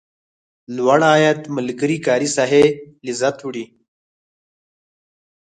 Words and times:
لوړ 0.75 0.99
عاید 1.11 1.39
ملګري 1.55 1.97
کاري 2.05 2.29
ساحې 2.35 2.65
لذت 3.05 3.37
وړي. 3.43 3.65